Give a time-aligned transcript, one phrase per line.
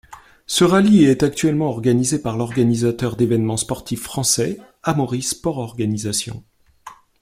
[0.47, 6.43] Ce rallye est actuellement organisé par l'organisateur d'événements sportifs français Amaury Sport Organisation.